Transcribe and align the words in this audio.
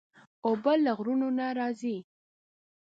اوبه 0.45 0.73
له 0.83 0.91
غرونو 0.97 1.27
نه 1.37 1.47
راځي. 1.57 1.97